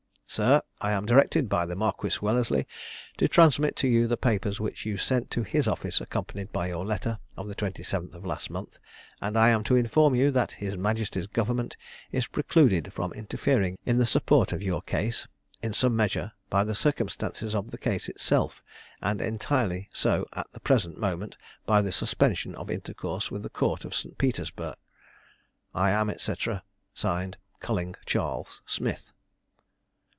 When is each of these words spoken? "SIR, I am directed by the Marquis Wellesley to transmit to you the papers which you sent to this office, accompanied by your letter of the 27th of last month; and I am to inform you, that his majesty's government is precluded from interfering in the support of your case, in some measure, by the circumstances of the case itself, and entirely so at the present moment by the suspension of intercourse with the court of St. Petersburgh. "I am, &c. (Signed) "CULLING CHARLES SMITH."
"SIR, 0.33 0.61
I 0.79 0.93
am 0.93 1.05
directed 1.05 1.49
by 1.49 1.65
the 1.65 1.75
Marquis 1.75 2.19
Wellesley 2.21 2.65
to 3.17 3.27
transmit 3.27 3.75
to 3.75 3.89
you 3.89 4.07
the 4.07 4.15
papers 4.15 4.61
which 4.61 4.85
you 4.85 4.95
sent 4.95 5.29
to 5.31 5.41
this 5.43 5.67
office, 5.67 5.99
accompanied 5.99 6.53
by 6.53 6.67
your 6.69 6.85
letter 6.85 7.19
of 7.35 7.49
the 7.49 7.53
27th 7.55 8.13
of 8.13 8.25
last 8.25 8.49
month; 8.49 8.79
and 9.19 9.35
I 9.37 9.49
am 9.49 9.61
to 9.65 9.75
inform 9.75 10.15
you, 10.15 10.31
that 10.31 10.53
his 10.53 10.77
majesty's 10.77 11.27
government 11.27 11.75
is 12.13 12.27
precluded 12.27 12.93
from 12.93 13.11
interfering 13.11 13.77
in 13.85 13.97
the 13.97 14.05
support 14.05 14.53
of 14.53 14.61
your 14.61 14.81
case, 14.81 15.27
in 15.61 15.73
some 15.73 15.97
measure, 15.97 16.31
by 16.49 16.63
the 16.63 16.75
circumstances 16.75 17.53
of 17.53 17.71
the 17.71 17.77
case 17.77 18.07
itself, 18.07 18.63
and 19.01 19.21
entirely 19.21 19.89
so 19.91 20.25
at 20.31 20.47
the 20.53 20.61
present 20.61 20.97
moment 20.97 21.35
by 21.65 21.81
the 21.81 21.91
suspension 21.91 22.55
of 22.55 22.71
intercourse 22.71 23.29
with 23.31 23.43
the 23.43 23.49
court 23.49 23.83
of 23.83 23.93
St. 23.93 24.17
Petersburgh. 24.17 24.77
"I 25.75 25.91
am, 25.91 26.09
&c. 26.17 26.33
(Signed) 26.93 27.35
"CULLING 27.59 27.95
CHARLES 28.05 28.61
SMITH." 28.65 29.11